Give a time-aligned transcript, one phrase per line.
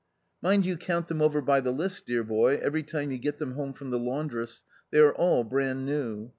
[0.41, 3.51] Mind you count them over by the list, dear boy, every time you get them
[3.51, 6.29] home from the laundress; they are all bran new.